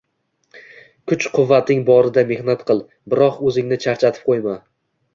Kuch-quvvating 1.11 1.85
borida 1.91 2.25
mehnat 2.33 2.67
qil, 2.73 2.83
biroq 3.15 3.41
o‘zingni 3.51 3.83
charchatib 3.89 4.31
qo‘yma. 4.33 4.61